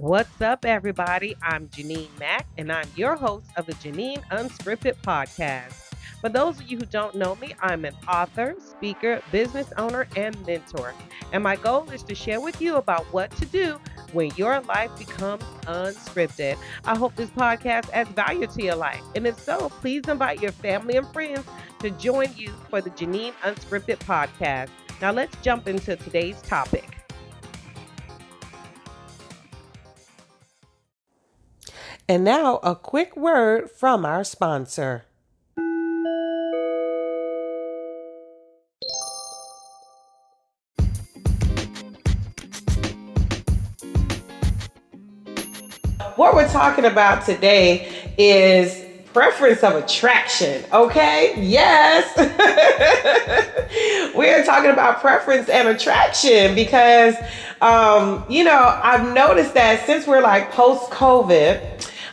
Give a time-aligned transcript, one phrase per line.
[0.00, 1.36] What's up, everybody?
[1.42, 5.92] I'm Jeanine Mack, and I'm your host of the Jeanine Unscripted podcast.
[6.22, 10.34] For those of you who don't know me, I'm an author, speaker, business owner, and
[10.46, 10.94] mentor.
[11.34, 13.78] And my goal is to share with you about what to do
[14.14, 16.56] when your life becomes unscripted.
[16.86, 19.02] I hope this podcast adds value to your life.
[19.14, 21.44] And if so, please invite your family and friends
[21.80, 24.70] to join you for the Jeanine Unscripted podcast.
[25.02, 26.99] Now, let's jump into today's topic.
[32.10, 35.04] And now, a quick word from our sponsor.
[46.16, 50.64] What we're talking about today is preference of attraction.
[50.72, 52.12] Okay, yes.
[54.16, 57.14] We're talking about preference and attraction because,
[57.60, 61.69] um, you know, I've noticed that since we're like post COVID,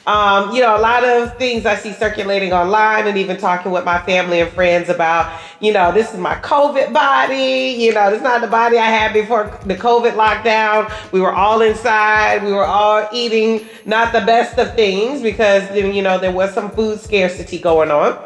[0.07, 3.83] um, you know, a lot of things I see circulating online and even talking with
[3.83, 7.75] my family and friends about, you know, this is my COVID body.
[7.77, 10.89] You know, this is not the body I had before the COVID lockdown.
[11.11, 12.45] We were all inside.
[12.45, 16.71] We were all eating not the best of things because, you know, there was some
[16.71, 18.17] food scarcity going on.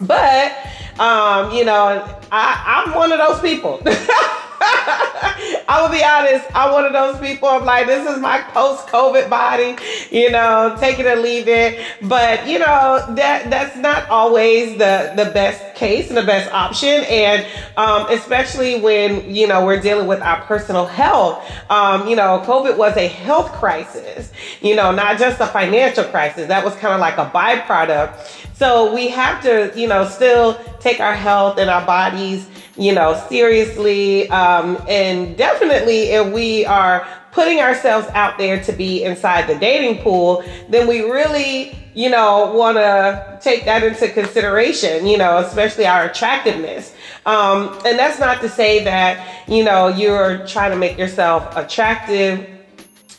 [0.00, 0.52] But,
[0.98, 3.80] um, you know, I, I'm one of those people.
[5.66, 7.48] I will be honest, I'm one of those people.
[7.48, 9.76] I'm like, this is my post-COVID body,
[10.10, 11.84] you know, take it or leave it.
[12.02, 17.04] But you know, that that's not always the the best case and the best option.
[17.08, 17.46] And
[17.76, 21.44] um, especially when you know we're dealing with our personal health.
[21.70, 24.32] Um, you know, COVID was a health crisis.
[24.60, 26.48] You know, not just a financial crisis.
[26.48, 28.42] That was kind of like a byproduct.
[28.54, 32.46] So we have to, you know, still take our health and our bodies
[32.76, 34.28] you know, seriously.
[34.30, 40.02] Um, and definitely, if we are putting ourselves out there to be inside the dating
[40.02, 45.84] pool, then we really, you know, want to take that into consideration, you know, especially
[45.84, 46.94] our attractiveness.
[47.26, 52.48] Um, and that's not to say that, you know, you're trying to make yourself attractive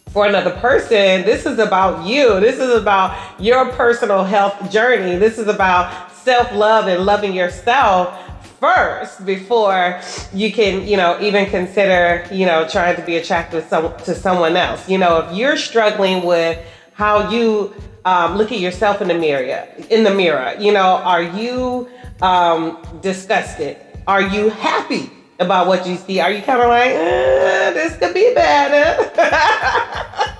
[0.07, 1.23] for another person.
[1.23, 2.39] This is about you.
[2.39, 5.17] This is about your personal health journey.
[5.17, 8.17] This is about self love and loving yourself
[8.65, 9.99] first before
[10.33, 14.15] you can, you know, even consider, you know, trying to be attractive to, some, to
[14.15, 14.89] someone else.
[14.89, 16.57] You know, if you're struggling with
[16.93, 17.73] how you
[18.05, 21.89] um, look at yourself in the mirror, in the mirror, you know, are you
[22.21, 23.77] um, disgusted?
[24.07, 26.19] Are you happy about what you see?
[26.19, 29.11] Are you kind of like, eh, this could be better?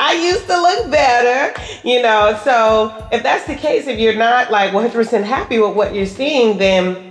[0.00, 2.38] I used to look better, you know.
[2.44, 6.58] So if that's the case, if you're not like 100% happy with what you're seeing,
[6.58, 7.07] then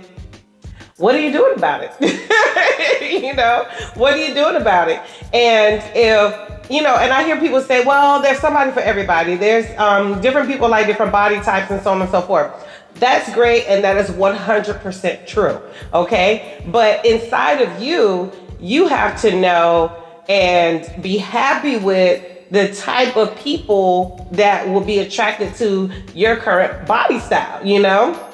[0.98, 1.92] what are you doing about it?
[3.22, 5.00] you know, what are you doing about it?
[5.32, 9.36] And if, you know, and I hear people say, well, there's somebody for everybody.
[9.36, 12.52] There's um, different people like different body types and so on and so forth.
[12.94, 15.60] That's great, and that is 100% true,
[15.94, 16.64] okay?
[16.66, 23.36] But inside of you, you have to know and be happy with the type of
[23.36, 28.27] people that will be attracted to your current body style, you know?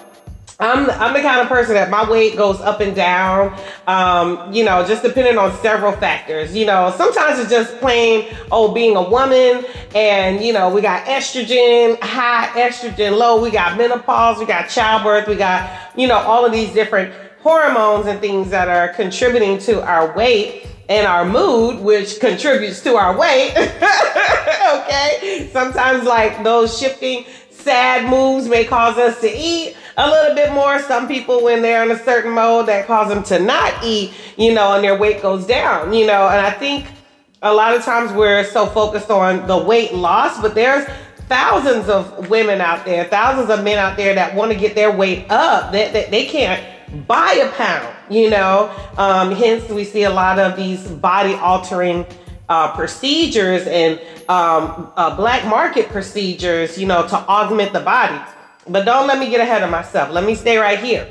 [0.61, 4.65] I'm I'm the kind of person that my weight goes up and down, um, you
[4.65, 6.55] know, just depending on several factors.
[6.55, 9.65] You know, sometimes it's just plain oh being a woman,
[9.97, 15.27] and you know we got estrogen high, estrogen low, we got menopause, we got childbirth,
[15.27, 19.83] we got you know all of these different hormones and things that are contributing to
[19.83, 23.51] our weight and our mood, which contributes to our weight.
[24.75, 27.25] okay, sometimes like those shifting
[27.65, 30.79] sad moves may cause us to eat a little bit more.
[30.81, 34.53] Some people, when they're in a certain mode, that cause them to not eat, you
[34.53, 36.29] know, and their weight goes down, you know.
[36.29, 36.87] And I think
[37.43, 40.87] a lot of times we're so focused on the weight loss, but there's
[41.29, 44.93] thousands of women out there, thousands of men out there that want to get their
[44.93, 45.73] weight up.
[45.73, 48.75] That they, they, they, can't buy a pound, you know.
[48.99, 52.05] Um, hence, we see a lot of these body altering
[52.49, 53.99] uh, procedures and
[54.29, 58.20] um, uh, black market procedures, you know, to augment the body.
[58.69, 60.11] But don't let me get ahead of myself.
[60.11, 61.06] Let me stay right here.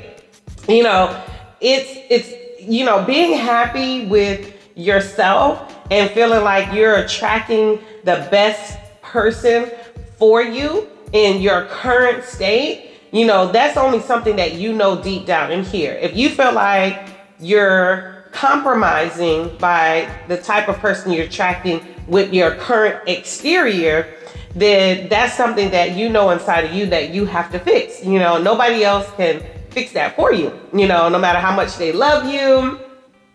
[0.68, 1.22] You know,
[1.60, 8.78] it's it's you know, being happy with yourself and feeling like you're attracting the best
[9.02, 9.70] person
[10.18, 15.26] for you in your current state, you know, that's only something that you know deep
[15.26, 15.92] down in here.
[15.92, 17.08] If you feel like
[17.38, 24.14] you're compromising by the type of person you're attracting with your current exterior,
[24.54, 28.04] then that's something that you know inside of you that you have to fix.
[28.04, 30.52] You know, nobody else can fix that for you.
[30.72, 32.80] You know, no matter how much they love you,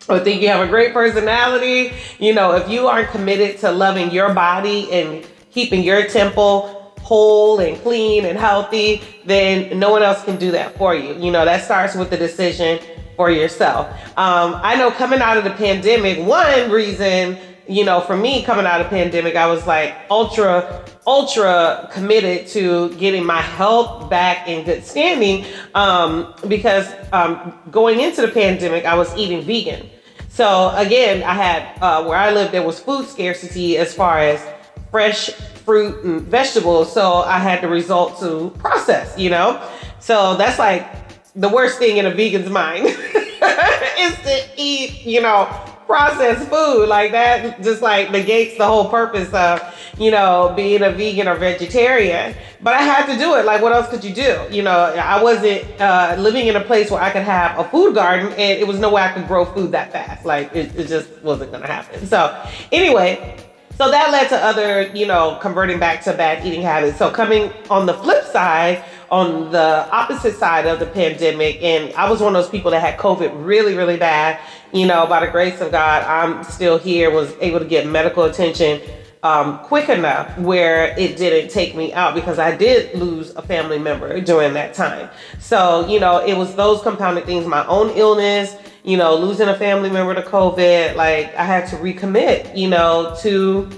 [0.08, 4.10] or think you have a great personality, you know, if you aren't committed to loving
[4.10, 10.22] your body and keeping your temple whole and clean and healthy, then no one else
[10.24, 11.14] can do that for you.
[11.14, 12.78] You know, that starts with the decision
[13.20, 13.86] for yourself.
[14.16, 17.36] Um, I know coming out of the pandemic, one reason,
[17.68, 22.94] you know, for me coming out of pandemic, I was like ultra, ultra committed to
[22.94, 25.44] getting my health back in good standing
[25.74, 29.90] um, because um, going into the pandemic, I was eating vegan.
[30.30, 34.42] So again, I had uh, where I lived, there was food scarcity as far as
[34.90, 35.28] fresh
[35.66, 36.90] fruit and vegetables.
[36.90, 39.60] So I had to resort to process, you know?
[39.98, 40.99] So that's like
[41.40, 45.46] the worst thing in a vegan's mind is to eat, you know,
[45.86, 46.86] processed food.
[46.86, 49.60] Like that just like negates the whole purpose of
[49.98, 52.34] you know being a vegan or vegetarian.
[52.62, 53.46] But i had to do it.
[53.46, 54.46] Like what else could you do?
[54.50, 57.94] You know i wasn't uh, living in a place where i could have a food
[57.94, 60.24] garden and it was no way i could grow food that fast.
[60.24, 62.06] Like it, it just wasn't gonna happen.
[62.06, 62.40] So
[62.70, 63.36] anyway
[63.76, 66.98] so that led to other you know converting back to bad eating habits.
[66.98, 72.08] So coming on the flip side on the opposite side of the pandemic and i
[72.08, 74.38] was one of those people that had covid really really bad
[74.72, 78.24] you know by the grace of god i'm still here was able to get medical
[78.24, 78.80] attention
[79.22, 83.78] um, quick enough where it didn't take me out because I did lose a family
[83.78, 85.10] member during that time.
[85.38, 89.56] So, you know, it was those compounded things, my own illness, you know, losing a
[89.56, 90.94] family member to COVID.
[90.96, 93.68] Like, I had to recommit, you know, to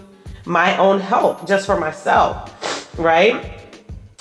[0.44, 3.61] my own health just for myself, right?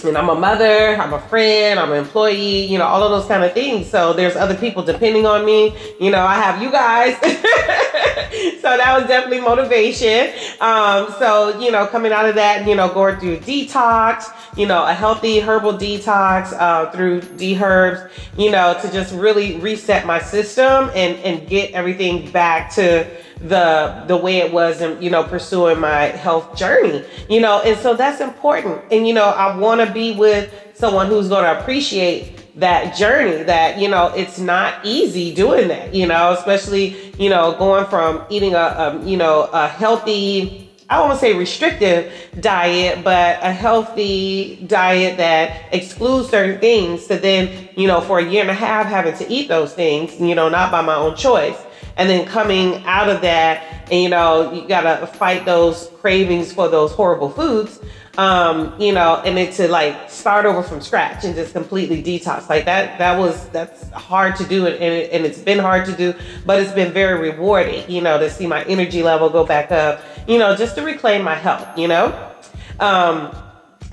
[0.09, 3.27] And I'm a mother, I'm a friend, I'm an employee, you know, all of those
[3.27, 3.89] kind of things.
[3.89, 5.75] So there's other people depending on me.
[6.00, 7.15] You know, I have you guys.
[7.21, 10.33] so that was definitely motivation.
[10.59, 14.25] Um, so, you know, coming out of that, you know, going through detox,
[14.57, 20.06] you know, a healthy herbal detox uh, through Dherbs, you know, to just really reset
[20.06, 23.06] my system and, and get everything back to
[23.44, 27.78] the the way it was and you know pursuing my health journey you know and
[27.80, 28.82] so that's important.
[28.92, 33.44] And you know i want to be with someone who's going to appreciate that journey
[33.44, 38.24] that you know it's not easy doing that you know especially you know going from
[38.30, 42.12] eating a, a you know a healthy I don't want to say restrictive
[42.42, 48.30] diet, but a healthy diet that excludes certain things to then, you know, for a
[48.30, 51.16] year and a half having to eat those things, you know, not by my own
[51.16, 51.56] choice
[52.01, 56.68] and then coming out of that and you know you gotta fight those cravings for
[56.68, 57.80] those horrible foods
[58.18, 62.50] um you know and then to like start over from scratch and just completely detox.
[62.50, 64.81] Like that that was that's hard to do and,
[65.13, 68.47] and it's been hard to do but it's been very rewarding you know to see
[68.47, 72.31] my energy level go back up you know just to reclaim my health you know?
[72.80, 73.31] Um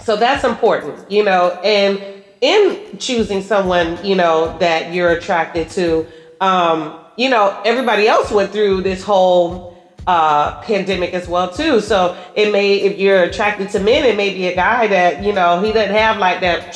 [0.00, 1.50] so that's important you know?
[1.62, 2.00] And
[2.40, 6.06] in choosing someone you know that you're attracted to
[6.40, 9.76] um you know, everybody else went through this whole
[10.06, 11.81] uh, pandemic as well too.
[11.81, 15.32] So it may, if you're attracted to men, it may be a guy that you
[15.32, 16.75] know he doesn't have like that.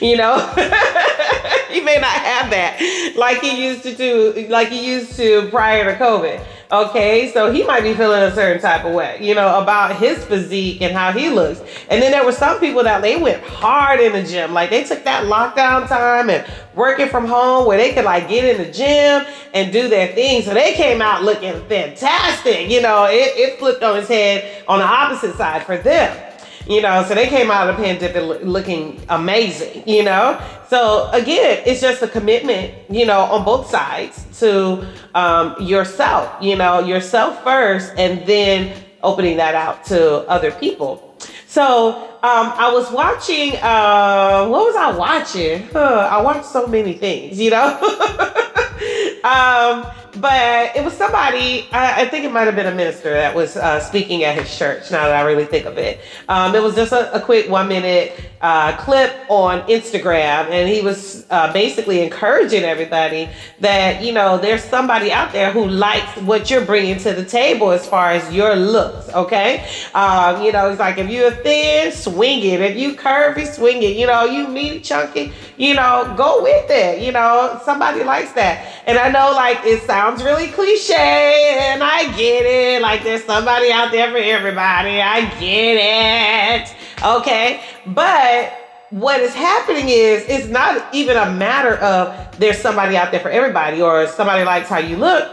[0.00, 0.38] You know,
[1.70, 5.84] he may not have that like he used to do, like he used to prior
[5.84, 6.44] to COVID.
[6.70, 10.22] Okay, so he might be feeling a certain type of way, you know, about his
[10.26, 11.60] physique and how he looks.
[11.88, 14.84] And then there were some people that they went hard in the gym, like they
[14.84, 18.70] took that lockdown time and working from home where they could like get in the
[18.70, 20.42] gym and do their thing.
[20.42, 24.80] So they came out looking fantastic, you know, it, it flipped on his head on
[24.80, 26.27] the opposite side for them
[26.68, 30.40] you know so they came out of the pandemic looking amazing you know?
[30.68, 36.56] So again it's just a commitment you know on both sides to um, yourself you
[36.56, 41.16] know yourself first and then opening that out to other people.
[41.46, 46.94] So um, i was watching uh, what was i watching huh, i watched so many
[46.94, 47.78] things you know
[49.24, 49.86] um,
[50.20, 53.56] but it was somebody, I, I think it might have been a minister that was
[53.56, 56.00] uh, speaking at his church, now that I really think of it.
[56.28, 60.80] Um, it was just a, a quick one minute uh, clip on Instagram, and he
[60.80, 63.28] was uh, basically encouraging everybody
[63.60, 67.70] that, you know, there's somebody out there who likes what you're bringing to the table
[67.70, 69.66] as far as your looks, okay?
[69.94, 72.60] Um, you know, it's like if you're thin, swing it.
[72.60, 73.96] If you curvy, swing it.
[73.96, 77.02] You know, you meaty, chunky, you know, go with it.
[77.02, 78.82] You know, somebody likes that.
[78.86, 82.82] And I know, like, it sounds really cliche, and I get it.
[82.82, 85.00] Like, there's somebody out there for everybody.
[85.00, 86.74] I get it.
[87.04, 87.60] Okay.
[87.86, 88.52] But
[88.90, 93.28] what is happening is it's not even a matter of there's somebody out there for
[93.28, 95.30] everybody or somebody likes how you look.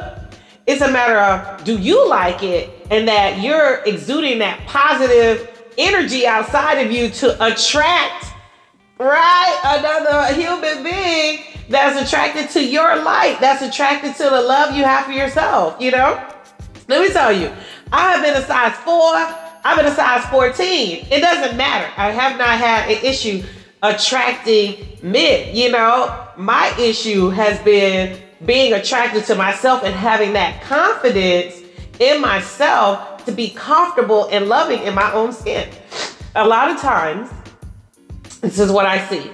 [0.68, 6.26] It's a matter of do you like it and that you're exuding that positive energy
[6.26, 8.26] outside of you to attract
[8.98, 9.60] right?
[9.64, 11.40] Another human being
[11.70, 15.92] that's attracted to your light, that's attracted to the love you have for yourself, you
[15.92, 16.24] know?
[16.88, 17.52] Let me tell you,
[17.92, 19.16] I have been a size four,
[19.66, 21.08] I've been a size 14.
[21.10, 21.92] It doesn't matter.
[21.98, 23.44] I have not had an issue
[23.82, 26.28] attracting men, you know?
[26.38, 31.64] My issue has been being attracted to myself and having that confidence
[32.00, 35.70] in myself to be comfortable and loving in my own skin.
[36.36, 37.30] A lot of times,
[38.42, 39.32] this is what I see.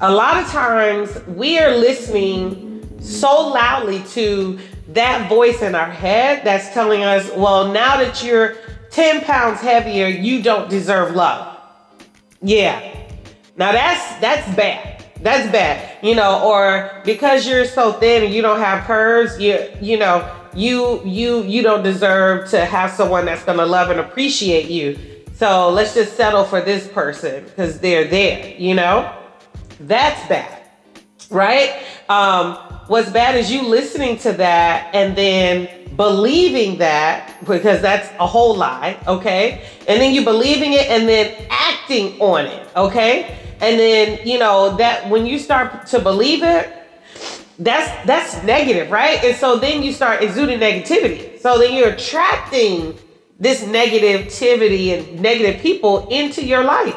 [0.00, 6.44] A lot of times we are listening so loudly to that voice in our head
[6.44, 8.56] that's telling us, well, now that you're
[8.90, 11.58] 10 pounds heavier, you don't deserve love.
[12.42, 12.96] Yeah.
[13.56, 15.04] Now that's that's bad.
[15.20, 16.02] That's bad.
[16.02, 20.39] You know, or because you're so thin and you don't have curves, you you know,
[20.54, 24.98] you you you don't deserve to have someone that's going to love and appreciate you.
[25.34, 29.16] So let's just settle for this person because they're there, you know?
[29.80, 30.62] That's bad,
[31.30, 31.82] right?
[32.10, 32.56] Um,
[32.88, 38.54] what's bad is you listening to that and then believing that because that's a whole
[38.54, 39.64] lie, okay?
[39.88, 43.38] And then you believing it and then acting on it, okay?
[43.62, 46.79] And then, you know, that when you start to believe it,
[47.60, 49.22] that's that's negative, right?
[49.22, 51.38] And so then you start exuding negativity.
[51.38, 52.98] So then you're attracting
[53.38, 56.96] this negativity and negative people into your life.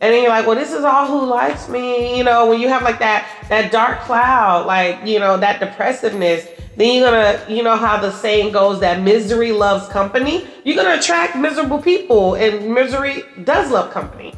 [0.00, 2.16] And then you're like, well, this is all who likes me.
[2.16, 6.46] You know, when you have like that that dark cloud, like, you know, that depressiveness,
[6.76, 10.46] then you're gonna, you know how the saying goes that misery loves company.
[10.64, 14.34] You're gonna attract miserable people, and misery does love company.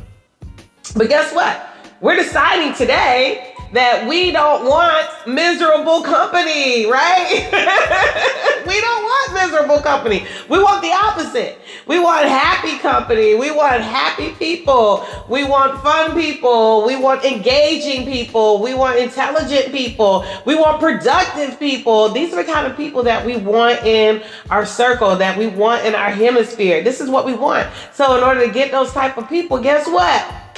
[0.97, 1.66] But guess what?
[2.00, 7.49] We're deciding today that we don't want miserable company, right?
[8.67, 10.27] we don't want miserable company.
[10.49, 11.61] We want the opposite.
[11.87, 13.35] We want happy company.
[13.35, 15.07] We want happy people.
[15.29, 16.85] We want fun people.
[16.85, 18.61] We want engaging people.
[18.61, 20.25] We want intelligent people.
[20.45, 22.09] We want productive people.
[22.09, 25.85] These are the kind of people that we want in our circle, that we want
[25.85, 26.83] in our hemisphere.
[26.83, 27.69] This is what we want.
[27.93, 30.50] So in order to get those type of people, guess what?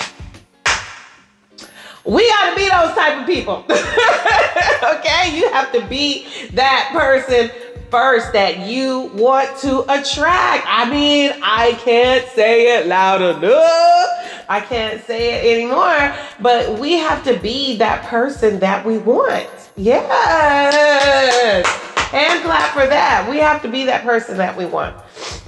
[2.04, 3.64] We got to be those type of people.
[3.68, 5.36] okay?
[5.36, 7.50] You have to be that person
[7.90, 10.64] first that you want to attract.
[10.66, 14.46] I mean, I can't say it loud enough.
[14.48, 19.48] I can't say it anymore, but we have to be that person that we want.
[19.76, 21.66] Yes.
[22.12, 23.26] Hand clap for that.
[23.30, 24.94] We have to be that person that we want.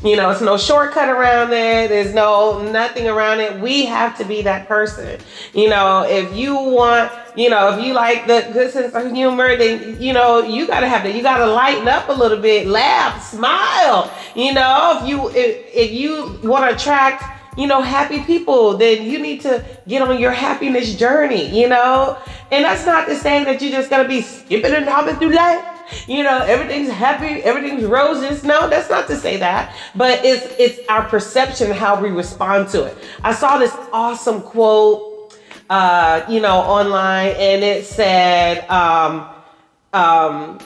[0.02, 1.90] You know, it's no shortcut around it.
[1.90, 3.60] There's no nothing around it.
[3.60, 5.20] We have to be that person.
[5.52, 9.58] You know, if you want, you know, if you like the good sense of humor,
[9.58, 11.14] then you know you gotta have that.
[11.14, 14.10] You gotta lighten up a little bit, laugh, smile.
[14.34, 17.24] You know, if you if, if you want to attract
[17.58, 22.18] you know, happy people, then you need to get on your happiness journey, you know?
[22.50, 25.73] And that's not to say that you're just gonna be skipping and hopping through life
[26.06, 28.44] you know, everything's happy, everything's roses.
[28.44, 32.84] No, that's not to say that, but it's it's our perception how we respond to
[32.84, 32.96] it.
[33.22, 35.36] I saw this awesome quote,
[35.70, 39.28] uh, you know, online, and it said, um,
[39.92, 40.58] um,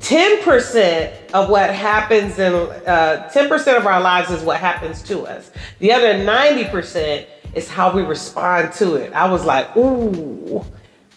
[0.00, 5.50] 10% of what happens in uh, 10% of our lives is what happens to us.
[5.78, 9.12] The other 90% is how we respond to it.
[9.12, 10.64] I was like, ooh,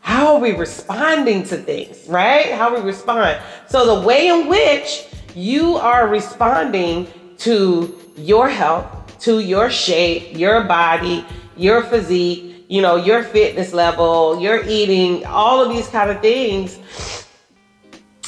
[0.03, 2.51] how are we responding to things, right?
[2.51, 3.41] How we respond.
[3.67, 7.07] So the way in which you are responding
[7.39, 8.85] to your health,
[9.21, 15.63] to your shape, your body, your physique, you know, your fitness level, your eating, all
[15.63, 16.79] of these kind of things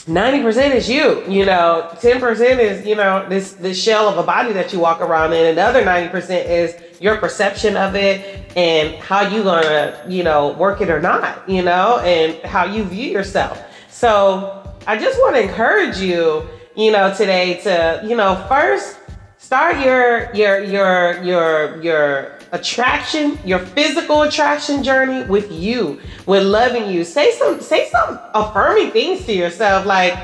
[0.08, 4.54] 90% is you, you know, 10% is, you know, this this shell of a body
[4.54, 8.96] that you walk around in, and the other 90% is your perception of it and
[8.96, 13.10] how you gonna, you know, work it or not, you know, and how you view
[13.10, 13.62] yourself.
[13.90, 18.98] So I just want to encourage you, you know, today to, you know, first
[19.38, 26.90] start your your your your your attraction, your physical attraction journey with you, with loving
[26.90, 27.04] you.
[27.04, 30.18] Say some say some affirming things to yourself like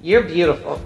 [0.00, 0.80] you're beautiful.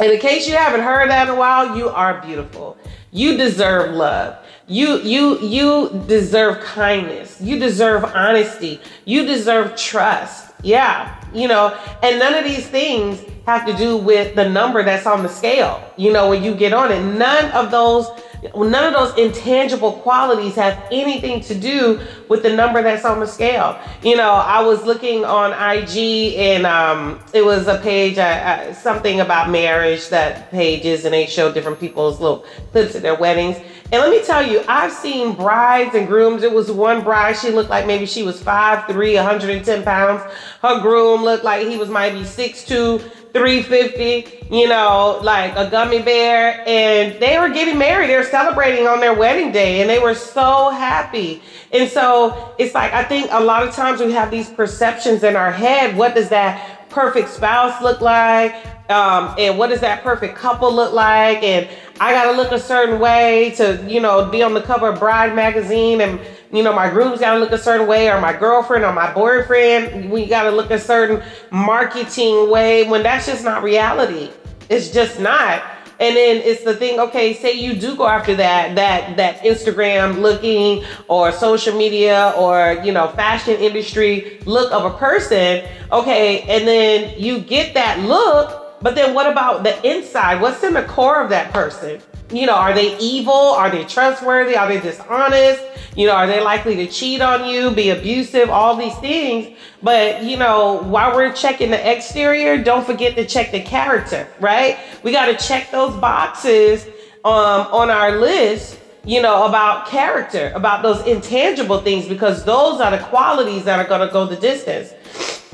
[0.00, 2.76] And in case you haven't heard that in a while, you are beautiful.
[3.14, 4.36] You deserve love.
[4.66, 7.40] You you you deserve kindness.
[7.40, 8.80] You deserve honesty.
[9.04, 10.52] You deserve trust.
[10.64, 15.06] Yeah, you know, and none of these things have to do with the number that's
[15.06, 15.80] on the scale.
[15.96, 18.08] You know, when you get on it, none of those
[18.54, 23.26] none of those intangible qualities have anything to do with the number that's on the
[23.26, 23.78] scale.
[24.02, 28.74] You know, I was looking on IG and um, it was a page, uh, uh,
[28.74, 33.56] something about marriage that pages, and they show different people's little clips at their weddings.
[33.92, 36.42] And let me tell you, I've seen brides and grooms.
[36.42, 40.22] It was one bride, she looked like maybe she was 5'3, 110 pounds.
[40.62, 46.62] Her groom looked like he was maybe 6'2, 350, you know, like a gummy bear.
[46.66, 48.08] And they were getting married.
[48.08, 51.42] They were celebrating on their wedding day and they were so happy.
[51.72, 55.34] And so it's like, I think a lot of times we have these perceptions in
[55.34, 55.96] our head.
[55.96, 58.54] What does that perfect spouse look like?
[58.88, 61.42] Um, and what does that perfect couple look like?
[61.42, 61.68] And
[62.00, 65.34] I gotta look a certain way to, you know, be on the cover of Bride
[65.34, 66.20] magazine, and
[66.54, 70.10] you know, my groom's gotta look a certain way, or my girlfriend or my boyfriend,
[70.10, 74.30] we gotta look a certain marketing way when that's just not reality.
[74.68, 75.62] It's just not.
[76.00, 80.20] And then it's the thing, okay, say you do go after that, that that Instagram
[80.20, 86.66] looking or social media or you know, fashion industry look of a person, okay, and
[86.66, 90.42] then you get that look but then what about the inside?
[90.42, 92.02] What's in the core of that person?
[92.34, 93.32] You know, are they evil?
[93.32, 94.56] Are they trustworthy?
[94.56, 95.62] Are they dishonest?
[95.96, 99.56] You know, are they likely to cheat on you, be abusive, all these things?
[99.82, 104.78] But, you know, while we're checking the exterior, don't forget to check the character, right?
[105.04, 106.84] We got to check those boxes
[107.24, 112.90] um, on our list you know, about character, about those intangible things, because those are
[112.90, 114.94] the qualities that are going to go the distance.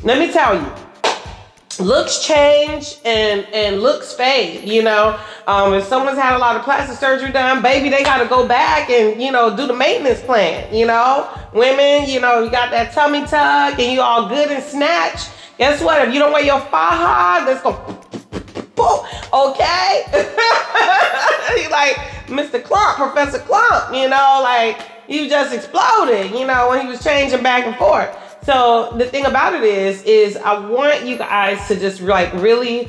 [0.05, 0.73] Let me tell you,
[1.81, 5.19] looks change and and looks fade you know
[5.51, 8.47] um, if someone's had a lot of plastic surgery done baby they got to go
[8.47, 11.29] back and you know do the maintenance plan you know?
[11.53, 15.29] Women you know you got that tummy tuck and you all good and snatch
[15.59, 16.07] guess what?
[16.07, 17.77] If you don't wear your faja that's going
[19.33, 20.05] okay?
[21.71, 24.41] Like mr Klump professor Klump you know?
[24.43, 28.17] Like you just exploded you know when he was changing back and forth.
[28.45, 32.89] So the thing about it is, is I want you guys to just like really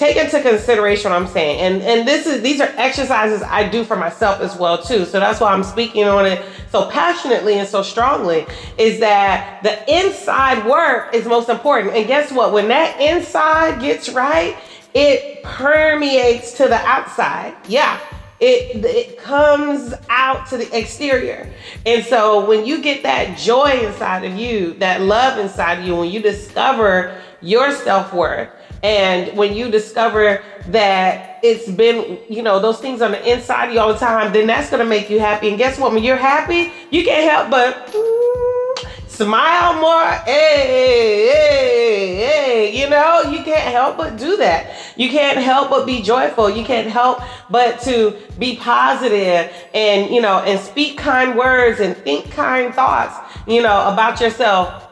[0.00, 1.60] take into consideration what I'm saying.
[1.60, 5.04] And and this is these are exercises I do for myself as well too.
[5.04, 8.46] So that's why I'm speaking on it so passionately and so strongly
[8.78, 11.94] is that the inside work is most important.
[11.94, 12.52] And guess what?
[12.52, 14.56] When that inside gets right,
[14.94, 17.54] it permeates to the outside.
[17.68, 18.00] Yeah
[18.40, 21.46] it it comes out to the exterior.
[21.84, 25.94] And so when you get that joy inside of you, that love inside of you,
[25.94, 28.48] when you discover your self-worth
[28.82, 33.74] and when you discover that it's been, you know, those things on the inside of
[33.74, 35.48] you all the time, then that's gonna make you happy.
[35.48, 35.92] And guess what?
[35.92, 40.06] When you're happy, you can't help but mm, smile more.
[40.24, 42.80] Hey, hey, hey.
[42.80, 44.74] You know, you can't help but do that.
[44.96, 46.48] You can't help but be joyful.
[46.48, 51.96] You can't help but to be positive and, you know, and speak kind words and
[51.96, 53.14] think kind thoughts,
[53.46, 54.89] you know, about yourself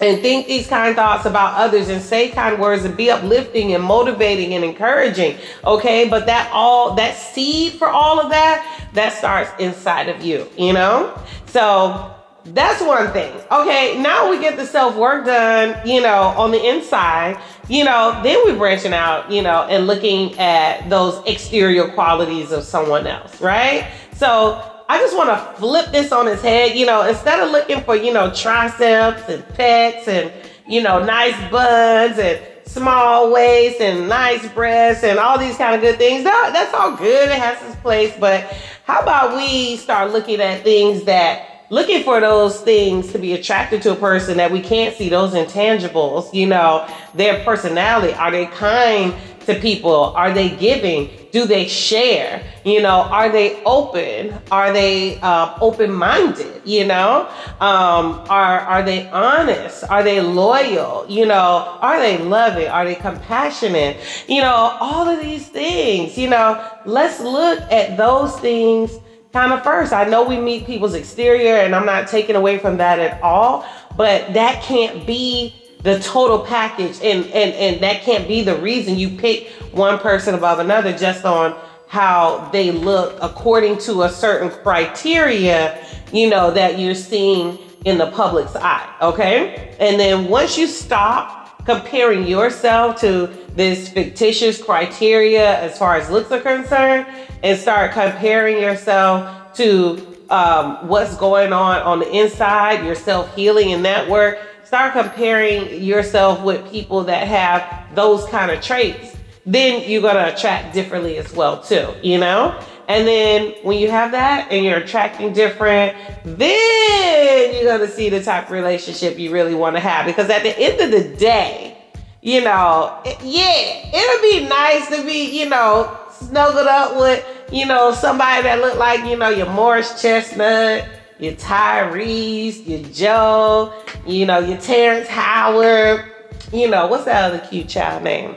[0.00, 3.82] and think these kind thoughts about others and say kind words and be uplifting and
[3.82, 9.50] motivating and encouraging okay but that all that seed for all of that that starts
[9.58, 12.14] inside of you you know so
[12.46, 13.32] that's one thing.
[13.50, 18.20] Okay, now we get the self work done, you know, on the inside, you know,
[18.22, 23.40] then we're branching out, you know, and looking at those exterior qualities of someone else,
[23.40, 23.90] right?
[24.12, 27.80] So I just want to flip this on his head, you know, instead of looking
[27.82, 30.30] for, you know, triceps and pecs and,
[30.68, 35.80] you know, nice buns and small waist and nice breasts and all these kind of
[35.80, 36.24] good things.
[36.24, 37.30] That, that's all good.
[37.30, 38.12] It has its place.
[38.18, 38.42] But
[38.84, 43.82] how about we start looking at things that looking for those things to be attracted
[43.82, 48.12] to a person that we can't see, those intangibles, you know, their personality.
[48.14, 49.14] Are they kind
[49.46, 50.12] to people?
[50.16, 51.10] Are they giving?
[51.32, 52.42] Do they share?
[52.64, 54.38] You know, are they open?
[54.50, 56.62] Are they uh, open-minded?
[56.64, 57.28] You know,
[57.60, 59.84] um, are are they honest?
[59.84, 61.06] Are they loyal?
[61.08, 62.68] You know, are they loving?
[62.68, 63.96] Are they compassionate?
[64.28, 66.16] You know, all of these things.
[66.16, 68.98] You know, let's look at those things
[69.32, 69.92] kind of first.
[69.92, 73.66] I know we meet people's exterior, and I'm not taking away from that at all,
[73.96, 75.54] but that can't be
[75.84, 80.34] the total package, and and and that can't be the reason you pick one person
[80.34, 81.54] above another just on
[81.88, 88.10] how they look according to a certain criteria, you know, that you're seeing in the
[88.12, 88.92] public's eye.
[89.02, 96.08] Okay, and then once you stop comparing yourself to this fictitious criteria as far as
[96.08, 97.06] looks are concerned
[97.42, 103.72] and start comparing yourself to um, what's going on on the inside, your self healing
[103.72, 104.38] and that work.
[104.64, 109.16] Start comparing yourself with people that have those kind of traits.
[109.46, 112.58] Then you're gonna attract differently as well too, you know.
[112.88, 118.22] And then when you have that and you're attracting different, then you're gonna see the
[118.22, 120.06] type of relationship you really want to have.
[120.06, 121.84] Because at the end of the day,
[122.20, 127.66] you know, it, yeah, it'll be nice to be, you know, snuggled up with, you
[127.66, 134.26] know, somebody that look like, you know, your Morris Chestnut, your Tyrese, your Joe, you
[134.26, 136.04] know, your Terrence Howard,
[136.52, 138.36] you know, what's that other cute child name?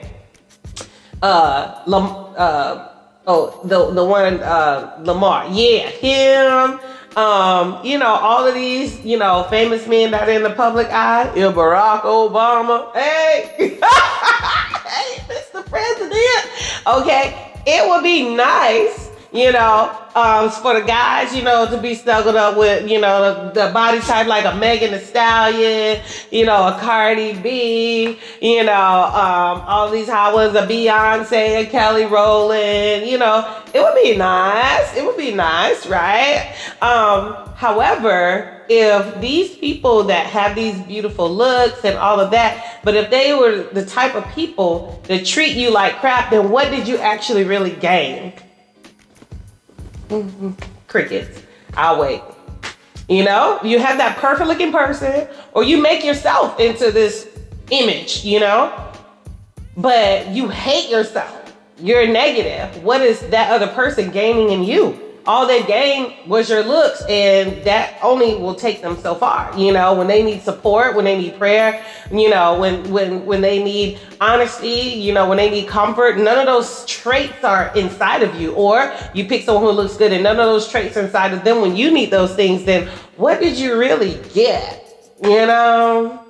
[1.22, 2.90] Uh, Lam- uh,
[3.26, 6.80] oh, the the one uh, Lamar, yeah, him.
[7.18, 10.86] Um, you know, all of these, you know, famous men that are in the public
[10.88, 11.24] eye.
[11.36, 12.94] Yeah, Barack Obama.
[12.94, 13.78] Hey, hey,
[15.26, 15.66] Mr.
[15.66, 16.78] President.
[16.86, 21.94] Okay, it would be nice, you know, um, for the guys, you know, to be
[21.96, 26.02] snuggled up with, you know, the, the body type like a Megan Thee Stallion,
[26.32, 31.70] you know, a Cardi B, you know, um, all these how was a Beyonce and
[31.70, 34.96] Kelly Rowland, you know, it would be nice.
[34.96, 36.56] It would be nice, right?
[36.82, 42.96] Um, however, if these people that have these beautiful looks and all of that, but
[42.96, 46.88] if they were the type of people that treat you like crap, then what did
[46.88, 48.34] you actually really gain?
[50.10, 50.52] Mm-hmm.
[50.88, 51.44] Crickets.
[51.76, 52.22] I'll wait.
[53.10, 57.28] You know, you have that perfect looking person, or you make yourself into this
[57.70, 58.92] image, you know,
[59.78, 61.54] but you hate yourself.
[61.80, 62.84] You're negative.
[62.84, 65.07] What is that other person gaining in you?
[65.28, 69.52] All they gained was your looks and that only will take them so far.
[69.60, 73.42] You know when they need support when they need prayer you know when when when
[73.42, 78.24] they need honesty you know when they need comfort none of those traits are inside
[78.24, 78.54] of you.
[78.54, 81.44] Or you pick someone who looks good and none of those traits are inside of
[81.44, 81.62] them.
[81.62, 82.88] When you need those things then
[83.18, 84.86] what did you really get?
[85.22, 86.24] You know?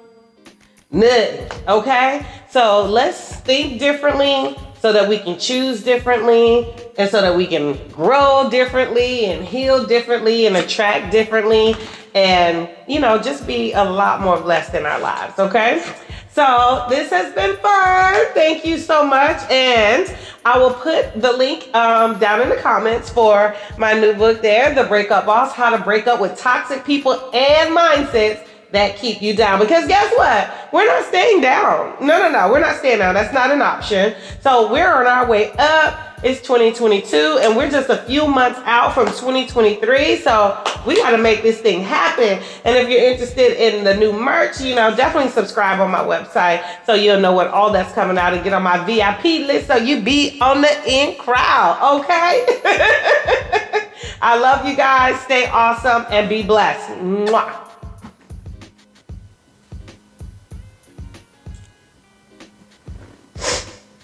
[0.89, 1.51] Nothing.
[1.67, 2.25] Okay?
[2.49, 7.77] So let's think differently so that we can choose differently and so that we can
[7.89, 11.75] grow differently and heal differently and attract differently
[12.13, 15.83] and, you know, just be a lot more blessed in our lives, okay?
[16.31, 18.25] So this has been fun.
[18.33, 19.41] Thank you so much.
[19.49, 24.41] And I will put the link um, down in the comments for my new book
[24.41, 29.21] there, The Breakup Boss, How to Break Up with Toxic People and Mindsets that keep
[29.21, 29.59] you down.
[29.59, 30.73] Because guess what?
[30.73, 31.95] We're not staying down.
[32.01, 32.51] No, no, no.
[32.51, 33.13] We're not staying down.
[33.13, 34.15] That's not an option.
[34.41, 36.03] So we're on our way up.
[36.23, 40.17] It's 2022 and we're just a few months out from 2023.
[40.17, 42.43] So we got to make this thing happen.
[42.65, 46.65] And if you're interested in the new merch, you know, definitely subscribe on my website
[46.87, 49.75] so you'll know what all that's coming out and get on my VIP list so
[49.75, 52.01] you be on the in crowd.
[52.01, 52.45] Okay.
[54.19, 55.21] I love you guys.
[55.21, 56.89] Stay awesome and be blessed.
[56.99, 57.66] Mwah.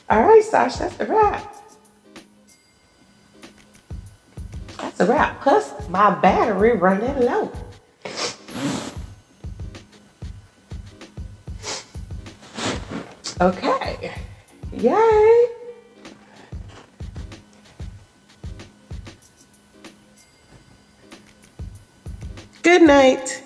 [0.10, 1.56] All right, Sash, that's a wrap.
[4.78, 5.42] That's a wrap.
[5.42, 7.52] Plus, my battery running low.
[13.42, 14.14] Okay.
[14.72, 15.48] Yay.
[22.62, 23.43] Good night.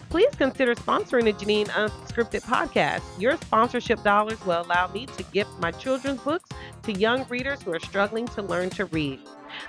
[0.09, 3.03] Please consider sponsoring the Jeanine Unscripted podcast.
[3.21, 6.49] Your sponsorship dollars will allow me to gift my children's books
[6.85, 9.21] to young readers who are struggling to learn to read.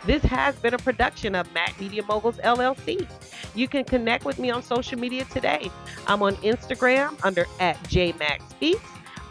[0.06, 3.06] This has been a production of Mac Media Moguls LLC.
[3.54, 5.70] You can connect with me on social media today.
[6.08, 8.80] I'm on Instagram under at JMacSpeaks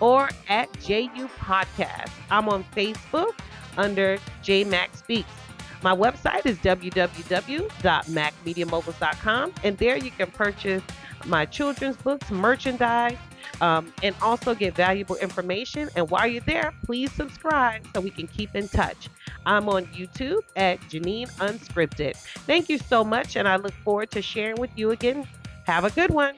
[0.00, 2.10] or at JU Podcast.
[2.30, 3.32] I'm on Facebook
[3.76, 4.18] under
[4.50, 5.30] JMac Speaks.
[5.82, 10.82] My website is www.macmediamoguls.com, and there you can purchase
[11.24, 13.16] my children's books, merchandise,
[13.60, 15.88] um, and also get valuable information.
[15.94, 19.08] And while you're there, please subscribe so we can keep in touch.
[19.46, 22.16] I'm on YouTube at Jeanine Unscripted.
[22.16, 25.28] Thank you so much, and I look forward to sharing with you again.
[25.64, 26.34] Have a good one.